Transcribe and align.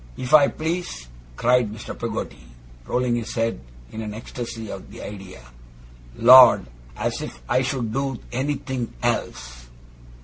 If 0.17 0.33
I 0.33 0.47
please!' 0.47 1.07
cried 1.35 1.71
Mr. 1.71 1.95
Peggotty, 1.95 2.41
rolling 2.87 3.17
his 3.17 3.35
head 3.35 3.59
in 3.91 4.01
an 4.01 4.15
ecstasy 4.15 4.71
at 4.71 4.89
the 4.89 4.99
idea; 5.03 5.41
'Lord, 6.17 6.65
as 6.97 7.21
if 7.21 7.39
I 7.47 7.61
should 7.61 7.93
do 7.93 8.17
anythink 8.33 8.93
else! 9.03 9.67